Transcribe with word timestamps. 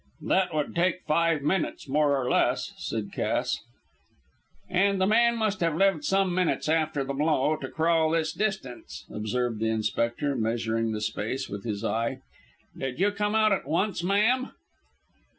"That 0.23 0.51
would 0.51 0.73
take 0.75 1.03
five 1.05 1.43
minutes, 1.43 1.87
more 1.87 2.17
or 2.19 2.27
less," 2.27 2.73
said 2.75 3.11
Cass. 3.13 3.59
"And 4.67 4.99
the 4.99 5.05
man 5.05 5.37
must 5.37 5.59
have 5.59 5.75
lived 5.77 6.05
some 6.05 6.33
minutes 6.33 6.67
after 6.67 7.03
the 7.03 7.13
blow, 7.13 7.55
to 7.57 7.67
crawl 7.69 8.09
this 8.09 8.33
distance," 8.33 9.05
observed 9.11 9.59
the 9.59 9.69
inspector, 9.69 10.35
measuring 10.35 10.91
the 10.91 11.01
space 11.01 11.47
with 11.49 11.63
his 11.65 11.83
eye. 11.83 12.21
"Did 12.75 12.99
you 12.99 13.11
come 13.11 13.35
out 13.35 13.51
at 13.51 13.67
once, 13.67 14.03
ma'am?" 14.03 14.53